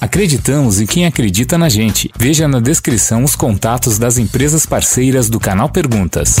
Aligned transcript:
Acreditamos 0.00 0.80
em 0.80 0.86
quem 0.86 1.04
acredita 1.04 1.58
na 1.58 1.68
gente. 1.68 2.10
Veja 2.16 2.48
na 2.48 2.58
descrição 2.58 3.22
os 3.22 3.36
contatos 3.36 3.98
das 3.98 4.16
empresas 4.16 4.64
parceiras 4.64 5.28
do 5.28 5.38
canal 5.38 5.68
Perguntas. 5.68 6.36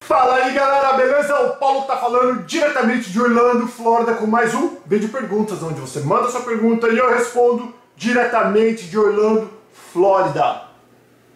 Fala 0.00 0.36
aí 0.36 0.54
galera, 0.54 0.94
beleza? 0.94 1.38
O 1.40 1.56
Paulo 1.58 1.82
tá 1.82 1.98
falando 1.98 2.46
diretamente 2.46 3.10
de 3.10 3.20
Orlando, 3.20 3.68
Flórida, 3.68 4.14
com 4.14 4.26
mais 4.26 4.54
um 4.54 4.78
vídeo 4.86 5.10
perguntas, 5.10 5.62
onde 5.62 5.78
você 5.78 6.00
manda 6.00 6.30
sua 6.30 6.40
pergunta 6.40 6.88
e 6.88 6.96
eu 6.96 7.10
respondo 7.10 7.74
diretamente 7.98 8.86
de 8.86 8.98
Orlando, 8.98 9.50
Flórida. 9.92 10.62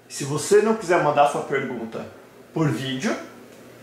Se 0.08 0.24
você 0.24 0.62
não 0.62 0.76
quiser 0.76 1.04
mandar 1.04 1.28
sua 1.28 1.42
pergunta 1.42 2.06
por 2.54 2.70
vídeo, 2.70 3.14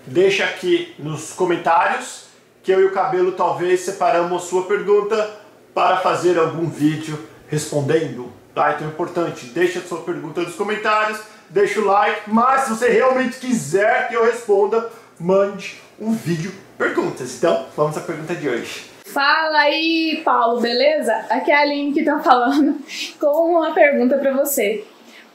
deixa 0.08 0.44
aqui 0.44 0.94
nos 1.00 1.34
comentários 1.34 2.26
que 2.64 2.72
eu 2.72 2.82
e 2.82 2.86
o 2.86 2.92
Cabelo 2.92 3.34
talvez 3.34 3.82
separamos 3.82 4.44
sua 4.44 4.64
pergunta 4.64 5.30
para 5.74 5.98
fazer 5.98 6.38
algum 6.40 6.68
vídeo 6.68 7.20
respondendo. 7.48 8.32
Tá? 8.56 8.74
Então 8.74 8.88
é 8.88 8.90
importante, 8.90 9.48
deixa 9.48 9.80
a 9.80 9.82
sua 9.84 10.02
pergunta 10.02 10.42
nos 10.42 10.56
comentários, 10.56 11.20
deixa 11.50 11.80
o 11.80 11.86
like, 11.86 12.22
mas 12.28 12.62
se 12.62 12.70
você 12.72 12.90
realmente 12.90 13.38
quiser 13.38 14.08
que 14.08 14.16
eu 14.16 14.26
responda, 14.26 14.90
mande 15.20 15.80
um 16.00 16.14
vídeo 16.14 16.52
perguntas. 16.78 17.38
Então, 17.38 17.66
vamos 17.76 17.98
à 17.98 18.02
pergunta 18.02 18.34
de 18.34 18.50
hoje. 18.50 18.86
Fala 19.06 19.60
aí, 19.60 20.22
Paulo, 20.26 20.60
beleza? 20.60 21.14
Aqui 21.30 21.52
é 21.52 21.56
a 21.56 21.62
Aline 21.62 21.94
que 21.94 22.04
tá 22.04 22.20
falando 22.20 22.78
com 23.20 23.58
uma 23.58 23.74
pergunta 23.74 24.18
para 24.18 24.34
você. 24.34 24.84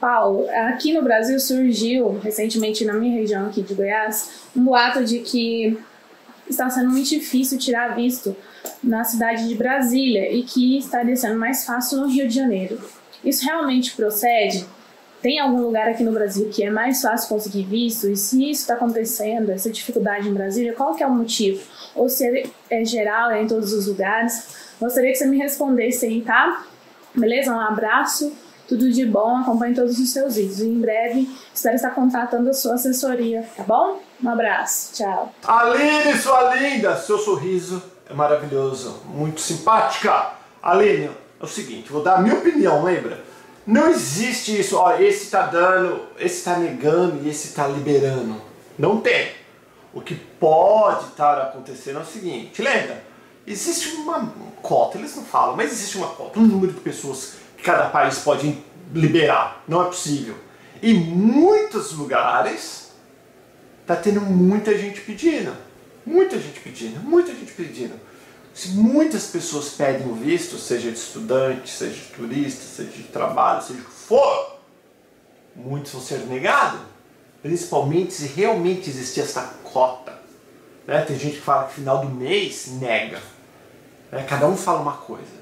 Paulo, 0.01 0.49
aqui 0.67 0.91
no 0.93 1.03
Brasil 1.03 1.39
surgiu 1.39 2.17
recentemente 2.23 2.83
na 2.83 2.93
minha 2.93 3.13
região 3.13 3.45
aqui 3.45 3.61
de 3.61 3.75
Goiás 3.75 4.47
um 4.57 4.63
boato 4.63 5.05
de 5.05 5.19
que 5.19 5.77
está 6.49 6.67
sendo 6.71 6.89
muito 6.89 7.07
difícil 7.07 7.59
tirar 7.59 7.95
visto 7.95 8.35
na 8.83 9.03
cidade 9.03 9.47
de 9.47 9.53
Brasília 9.53 10.33
e 10.33 10.41
que 10.41 10.79
estaria 10.79 11.15
sendo 11.15 11.37
mais 11.37 11.65
fácil 11.65 11.99
no 11.99 12.07
Rio 12.07 12.27
de 12.27 12.33
Janeiro. 12.33 12.81
Isso 13.23 13.45
realmente 13.45 13.95
procede? 13.95 14.65
Tem 15.21 15.39
algum 15.39 15.61
lugar 15.61 15.87
aqui 15.87 16.03
no 16.03 16.11
Brasil 16.11 16.49
que 16.49 16.63
é 16.63 16.71
mais 16.71 16.99
fácil 16.99 17.29
conseguir 17.29 17.63
visto? 17.65 18.09
E 18.09 18.17
se 18.17 18.49
isso 18.49 18.61
está 18.61 18.73
acontecendo, 18.73 19.51
essa 19.51 19.69
dificuldade 19.69 20.27
em 20.27 20.33
Brasília, 20.33 20.73
qual 20.73 20.95
que 20.95 21.03
é 21.03 21.07
o 21.07 21.13
motivo? 21.13 21.61
Ou 21.93 22.09
se 22.09 22.25
é, 22.25 22.43
é 22.71 22.83
geral, 22.83 23.29
é 23.29 23.43
em 23.43 23.47
todos 23.47 23.71
os 23.71 23.85
lugares? 23.85 24.73
Gostaria 24.79 25.11
que 25.11 25.17
você 25.19 25.27
me 25.27 25.37
respondesse 25.37 26.07
aí, 26.07 26.21
tá? 26.21 26.65
Beleza? 27.13 27.53
Um 27.53 27.59
abraço, 27.59 28.33
tudo 28.71 28.89
de 28.89 29.05
bom, 29.05 29.35
acompanhe 29.35 29.75
todos 29.75 29.99
os 29.99 30.09
seus 30.11 30.37
vídeos. 30.37 30.61
E 30.61 30.65
em 30.65 30.79
breve 30.79 31.29
espero 31.53 31.75
estar 31.75 31.89
contatando 31.89 32.49
a 32.49 32.53
sua 32.53 32.75
assessoria, 32.75 33.45
tá 33.57 33.63
bom? 33.63 33.99
Um 34.23 34.29
abraço, 34.29 34.93
tchau. 34.93 35.33
Aline, 35.43 36.17
sua 36.17 36.55
linda, 36.55 36.95
seu 36.95 37.17
sorriso 37.17 37.83
é 38.09 38.13
maravilhoso, 38.13 39.01
muito 39.07 39.41
simpática. 39.41 40.31
Aline, 40.63 41.11
é 41.37 41.43
o 41.43 41.47
seguinte, 41.47 41.91
vou 41.91 42.01
dar 42.01 42.15
a 42.15 42.21
minha 42.21 42.35
opinião, 42.35 42.81
lembra? 42.85 43.21
Não 43.67 43.89
existe 43.89 44.57
isso, 44.57 44.77
ó, 44.77 44.97
esse 44.97 45.29
tá 45.29 45.47
dando, 45.47 46.03
esse 46.17 46.41
tá 46.45 46.55
negando 46.55 47.19
e 47.25 47.29
esse 47.29 47.53
tá 47.53 47.67
liberando. 47.67 48.41
Não 48.79 49.01
tem. 49.01 49.31
O 49.93 49.99
que 49.99 50.15
pode 50.15 51.07
estar 51.09 51.41
acontecendo 51.41 51.99
é 51.99 52.03
o 52.03 52.05
seguinte, 52.05 52.61
lembra? 52.61 53.03
Existe 53.45 53.95
uma 53.97 54.31
cota, 54.61 54.97
eles 54.97 55.13
não 55.17 55.25
falam, 55.25 55.57
mas 55.57 55.73
existe 55.73 55.97
uma 55.97 56.07
cota, 56.07 56.39
um 56.39 56.43
número 56.43 56.71
de 56.71 56.79
pessoas 56.79 57.33
cada 57.61 57.89
país 57.89 58.19
pode 58.19 58.57
liberar. 58.93 59.63
Não 59.67 59.81
é 59.83 59.85
possível. 59.85 60.35
E 60.81 60.93
muitos 60.93 61.93
lugares 61.93 62.91
tá 63.85 63.95
tendo 63.95 64.21
muita 64.21 64.77
gente 64.77 65.01
pedindo. 65.01 65.55
Muita 66.05 66.39
gente 66.39 66.59
pedindo, 66.59 66.99
muita 66.99 67.31
gente 67.33 67.51
pedindo. 67.53 67.93
Se 68.53 68.69
muitas 68.69 69.27
pessoas 69.27 69.69
pedem 69.69 70.07
o 70.07 70.15
visto, 70.15 70.57
seja 70.57 70.91
de 70.91 70.97
estudante, 70.97 71.69
seja 71.69 71.93
de 71.93 72.07
turista, 72.07 72.63
seja 72.63 72.91
de 72.91 73.03
trabalho, 73.03 73.61
seja 73.61 73.79
o 73.79 73.85
que 73.85 73.91
for, 73.91 74.59
muitos 75.55 75.91
vão 75.91 76.01
ser 76.01 76.19
negados. 76.25 76.81
Principalmente 77.41 78.13
se 78.13 78.27
realmente 78.27 78.89
existir 78.89 79.21
essa 79.21 79.41
cota. 79.63 80.19
Né? 80.85 81.01
Tem 81.01 81.17
gente 81.17 81.37
que 81.37 81.41
fala 81.41 81.67
que 81.67 81.75
final 81.75 81.99
do 81.99 82.09
mês 82.09 82.67
nega. 82.79 83.21
Né? 84.11 84.23
Cada 84.27 84.47
um 84.47 84.57
fala 84.57 84.81
uma 84.81 84.97
coisa. 84.97 85.41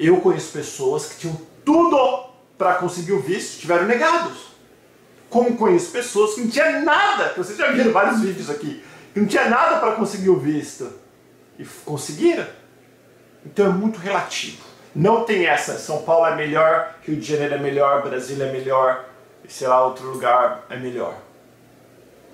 Eu 0.00 0.18
conheço 0.22 0.50
pessoas 0.50 1.06
que 1.06 1.20
tinham 1.20 1.38
tudo 1.62 2.24
para 2.56 2.74
conseguir 2.74 3.12
o 3.12 3.20
visto 3.20 3.60
tiveram 3.60 3.84
negados. 3.84 4.46
Como 5.28 5.58
conheço 5.58 5.92
pessoas 5.92 6.34
que 6.34 6.40
não 6.40 6.48
tinham 6.48 6.82
nada, 6.82 7.28
que 7.28 7.38
vocês 7.38 7.58
já 7.58 7.70
viram 7.70 7.92
vários 7.92 8.20
vídeos 8.22 8.48
aqui, 8.48 8.82
que 9.12 9.20
não 9.20 9.28
tinha 9.28 9.48
nada 9.50 9.78
para 9.78 9.92
conseguir 9.92 10.30
o 10.30 10.38
visto 10.38 10.90
e 11.58 11.64
conseguiram. 11.84 12.46
Então 13.44 13.66
é 13.66 13.68
muito 13.68 13.98
relativo. 13.98 14.64
Não 14.94 15.24
tem 15.24 15.46
essa, 15.46 15.78
São 15.78 16.02
Paulo 16.02 16.26
é 16.26 16.34
melhor, 16.34 16.94
Rio 17.02 17.16
de 17.16 17.26
Janeiro 17.26 17.56
é 17.56 17.58
melhor, 17.58 18.02
Brasília 18.02 18.46
é 18.46 18.52
melhor, 18.52 19.04
e 19.44 19.52
sei 19.52 19.68
lá, 19.68 19.84
outro 19.84 20.06
lugar 20.06 20.64
é 20.70 20.76
melhor. 20.76 21.14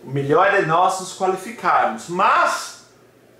O 0.05 0.11
melhor 0.11 0.55
é 0.55 0.63
nós 0.63 1.01
nos 1.01 1.15
qualificarmos. 1.15 2.09
Mas, 2.09 2.87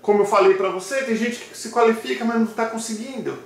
como 0.01 0.21
eu 0.21 0.25
falei 0.25 0.55
para 0.55 0.69
você, 0.69 1.03
tem 1.03 1.15
gente 1.15 1.39
que 1.39 1.57
se 1.57 1.69
qualifica, 1.69 2.25
mas 2.25 2.35
não 2.35 2.43
está 2.43 2.65
conseguindo. 2.65 3.39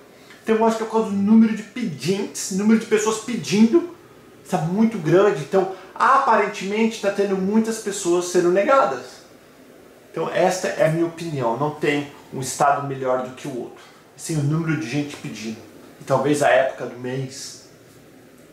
Então 0.44 0.56
eu 0.56 0.66
acho 0.66 0.78
que 0.78 0.84
é 0.84 0.86
por 0.86 0.94
causa 0.94 1.10
do 1.10 1.16
número 1.16 1.56
de 1.56 1.64
pedintes, 1.64 2.52
número 2.52 2.80
de 2.80 2.86
pessoas 2.86 3.20
pedindo, 3.20 3.96
está 4.44 4.58
muito 4.58 4.98
grande. 4.98 5.44
Então, 5.44 5.76
aparentemente, 5.96 6.96
está 6.96 7.12
tendo 7.12 7.38
muitas 7.38 7.80
pessoas 7.80 8.26
sendo 8.26 8.52
negadas. 8.52 9.22
Então, 10.12 10.30
esta 10.30 10.68
é 10.68 10.88
a 10.88 10.90
minha 10.90 11.06
opinião. 11.06 11.58
Não 11.58 11.72
tem 11.72 12.12
um 12.34 12.42
estado 12.42 12.86
melhor 12.88 13.24
do 13.24 13.36
que 13.36 13.48
o 13.48 13.58
outro. 13.58 13.84
Sim, 14.18 14.40
o 14.40 14.44
número 14.44 14.80
de 14.80 14.90
gente 14.90 15.16
pedindo. 15.16 15.58
E 16.02 16.04
talvez 16.04 16.44
a 16.44 16.50
época 16.50 16.86
do 16.86 17.00
mês. 17.00 17.70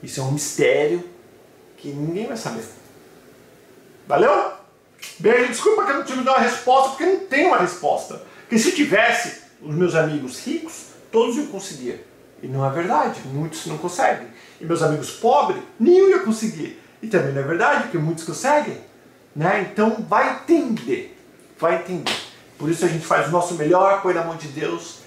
Isso 0.02 0.20
é 0.20 0.22
um 0.22 0.30
mistério 0.30 1.02
que 1.76 1.88
ninguém 1.88 2.26
vai 2.26 2.36
saber. 2.36 2.62
Valeu? 4.06 4.52
Beijo, 5.18 5.48
desculpa 5.48 5.84
que 5.84 5.90
eu 5.90 5.96
não 5.96 6.04
tive 6.04 6.20
uma 6.20 6.38
resposta, 6.38 6.90
porque 6.90 7.04
não 7.04 7.20
tem 7.26 7.46
uma 7.46 7.58
resposta. 7.58 8.22
Porque 8.42 8.58
se 8.58 8.72
tivesse 8.72 9.42
os 9.60 9.74
meus 9.74 9.94
amigos 9.94 10.44
ricos, 10.44 10.86
todos 11.10 11.36
iam 11.36 11.46
conseguir. 11.46 12.04
E 12.42 12.46
não 12.46 12.64
é 12.64 12.70
verdade, 12.70 13.20
muitos 13.26 13.66
não 13.66 13.78
conseguem. 13.78 14.28
E 14.60 14.64
meus 14.64 14.82
amigos 14.82 15.10
pobres, 15.10 15.62
nenhum 15.78 16.08
ia 16.08 16.20
conseguir. 16.20 16.80
E 17.02 17.08
também 17.08 17.32
não 17.32 17.42
é 17.42 17.44
verdade, 17.44 17.82
porque 17.84 17.98
muitos 17.98 18.24
conseguem. 18.24 18.78
Né? 19.34 19.68
Então 19.72 20.04
vai 20.08 20.34
entender. 20.34 21.16
Vai 21.58 21.76
entender. 21.76 22.16
Por 22.56 22.70
isso 22.70 22.84
a 22.84 22.88
gente 22.88 23.06
faz 23.06 23.28
o 23.28 23.30
nosso 23.30 23.54
melhor, 23.54 24.02
põe 24.02 24.14
na 24.14 24.24
mão 24.24 24.36
de 24.36 24.48
Deus 24.48 24.98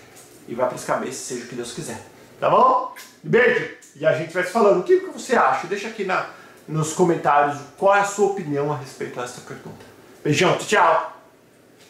e 0.47 0.55
vai 0.55 0.67
para 0.67 0.75
as 0.75 0.85
cabeças, 0.85 1.15
seja 1.15 1.45
o 1.45 1.47
que 1.47 1.55
Deus 1.55 1.73
quiser. 1.73 2.01
Tá 2.39 2.49
bom? 2.49 2.93
Beijo! 3.23 3.71
E 3.95 4.05
a 4.05 4.13
gente 4.17 4.33
vai 4.33 4.43
se 4.43 4.51
falando. 4.51 4.79
O 4.79 4.83
que 4.83 4.97
você 4.97 5.35
acha? 5.35 5.67
Deixa 5.67 5.87
aqui 5.87 6.05
na, 6.05 6.27
nos 6.67 6.93
comentários 6.93 7.59
qual 7.77 7.95
é 7.95 7.99
a 7.99 8.05
sua 8.05 8.31
opinião 8.31 8.71
a 8.71 8.77
respeito 8.77 9.19
dessa 9.19 9.41
pergunta. 9.41 9.85
Beijão, 10.23 10.57
tchau! 10.57 11.20